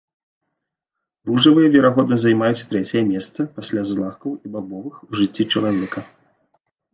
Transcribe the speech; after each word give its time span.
Ружавыя, 1.29 1.67
верагодна, 1.75 2.17
займаюць 2.23 2.67
трэцяе 2.71 3.03
месца, 3.11 3.45
пасля 3.59 3.81
злакаў 3.91 4.31
і 4.49 4.55
бабовых, 4.57 4.93
у 5.11 5.21
жыцці 5.21 5.43
чалавека. 5.55 5.99